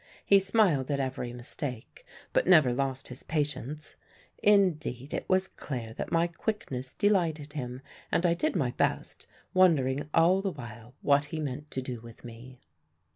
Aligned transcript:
He 0.25 0.39
smiled 0.39 0.89
at 0.89 0.99
every 0.99 1.31
mistake, 1.31 2.03
but 2.33 2.47
never 2.47 2.73
lost 2.73 3.09
his 3.09 3.21
patience; 3.21 3.95
indeed 4.41 5.13
it 5.13 5.29
was 5.29 5.47
clear 5.47 5.93
that 5.93 6.11
my 6.11 6.25
quickness 6.25 6.95
delighted 6.95 7.53
him, 7.53 7.81
and 8.11 8.25
I 8.25 8.33
did 8.33 8.55
my 8.55 8.71
best, 8.71 9.27
wondering 9.53 10.09
all 10.11 10.41
the 10.41 10.49
while 10.53 10.95
what 11.03 11.25
he 11.25 11.39
meant 11.39 11.69
to 11.69 11.83
do 11.83 12.01
with 12.01 12.25
me. 12.25 12.59